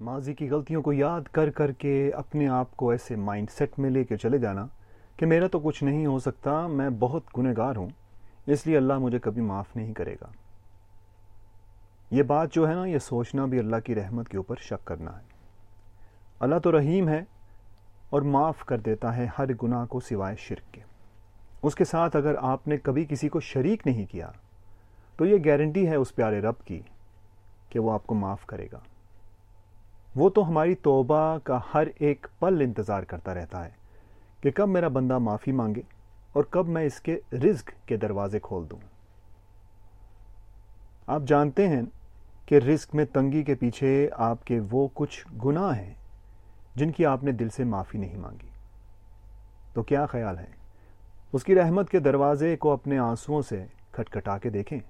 ماضی 0.00 0.34
کی 0.34 0.50
غلطیوں 0.50 0.82
کو 0.82 0.92
یاد 0.92 1.20
کر 1.20 1.50
کر 1.50 1.72
کے 1.72 2.10
اپنے 2.14 2.48
آپ 2.48 2.76
کو 2.76 2.90
ایسے 2.90 3.16
مائنڈ 3.16 3.50
سیٹ 3.50 3.78
میں 3.78 3.90
لے 3.90 4.04
کے 4.04 4.16
چلے 4.16 4.38
جانا 4.38 4.66
کہ 5.16 5.26
میرا 5.26 5.46
تو 5.46 5.60
کچھ 5.60 5.84
نہیں 5.84 6.06
ہو 6.06 6.18
سکتا، 6.18 6.66
میں 6.66 6.90
بہت 6.90 7.22
گنہ 7.38 7.48
گار 7.56 7.76
ہوں، 7.76 7.88
اس 8.46 8.66
لیے 8.66 8.76
اللہ 8.76 8.98
مجھے 8.98 9.18
کبھی 9.18 9.42
معاف 9.42 9.76
نہیں 9.76 9.94
کرے 9.94 10.14
گا۔ 10.20 10.26
یہ 12.10 12.22
بات 12.22 12.52
جو 12.52 12.68
ہے 12.68 12.74
نا، 12.74 12.84
یہ 12.84 12.98
سوچنا 12.98 13.44
بھی 13.44 13.58
اللہ 13.58 13.76
کی 13.84 13.94
رحمت 13.94 14.28
کے 14.28 14.36
اوپر 14.36 14.54
شک 14.56 14.86
کرنا 14.86 15.10
ہے۔ 15.10 15.24
اللہ 16.40 16.58
تو 16.58 16.78
رحیم 16.78 17.08
ہے 17.08 17.22
اور 18.10 18.22
معاف 18.22 18.64
کر 18.64 18.78
دیتا 18.78 19.16
ہے 19.16 19.26
ہر 19.38 19.44
گناہ 19.62 19.86
کو 19.86 20.00
سوائے 20.00 20.36
شرک 20.36 20.74
کے۔ 20.74 20.80
اس 21.62 21.74
کے 21.74 21.84
ساتھ 21.84 22.16
اگر 22.16 22.34
آپ 22.40 22.68
نے 22.68 22.76
کبھی 22.76 23.04
کسی 23.04 23.28
کو 23.28 23.40
شریک 23.40 23.86
نہیں 23.86 24.06
کیا، 24.06 24.30
تو 25.16 25.26
یہ 25.26 25.36
گارنٹی 25.44 25.88
ہے 25.88 25.94
اس 25.94 26.14
پیارے 26.14 26.40
رب 26.40 26.64
کی 26.64 26.80
کہ 27.68 27.78
وہ 27.78 27.92
آپ 27.92 28.06
کو 28.06 28.14
معاف 28.14 28.46
کرے 28.46 28.66
گا۔ 28.72 28.78
وہ 30.18 30.30
تو 30.30 30.48
ہماری 30.48 30.74
توبہ 30.74 31.38
کا 31.44 31.60
ہر 31.74 31.84
ایک 31.98 32.26
پل 32.38 32.60
انتظار 32.60 33.02
کرتا 33.02 33.34
رہتا 33.34 33.64
ہے 33.64 33.70
کہ 34.40 34.50
کب 34.50 34.68
میرا 34.68 34.88
بندہ 34.88 35.18
معافی 35.18 35.52
مانگے 35.52 35.80
اور 36.32 36.44
کب 36.44 36.68
میں 36.68 36.84
اس 36.84 37.00
کے 37.00 37.20
رزق 37.32 37.70
کے 37.86 37.96
دروازے 37.96 38.38
کھول 38.38 38.70
دوں۔ 38.70 38.78
آپ 41.06 41.22
جانتے 41.26 41.68
ہیں 41.68 41.82
کہ 42.46 42.54
رزق 42.54 42.94
میں 42.94 43.04
تنگی 43.04 43.42
کے 43.42 43.54
پیچھے 43.54 44.08
آپ 44.16 44.44
کے 44.44 44.60
وہ 44.70 44.88
کچھ 44.94 45.26
گناہ 45.44 45.78
ہیں 45.78 45.94
جن 46.74 46.92
کی 46.92 47.06
آپ 47.06 47.24
نے 47.24 47.32
دل 47.32 47.48
سے 47.48 47.64
معافی 47.64 47.98
نہیں 47.98 48.16
مانگی۔ 48.16 48.48
تو 49.74 49.82
کیا 49.82 50.06
خیال 50.06 50.38
ہے؟ 50.38 50.50
اس 51.32 51.44
کی 51.44 51.54
رحمت 51.54 51.90
کے 51.90 51.98
دروازے 51.98 52.56
کو 52.56 52.72
اپنے 52.72 52.98
آنسوؤں 52.98 53.42
سے 53.42 53.64
کھٹکھٹا 53.92 54.38
کے 54.38 54.50
دیکھیں۔ 54.50 54.80